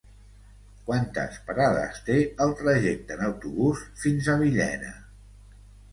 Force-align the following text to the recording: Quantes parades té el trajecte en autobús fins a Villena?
Quantes 0.87 1.35
parades 1.49 2.01
té 2.09 2.17
el 2.45 2.55
trajecte 2.63 3.19
en 3.19 3.23
autobús 3.27 3.87
fins 4.05 4.31
a 4.35 4.39
Villena? 4.45 4.95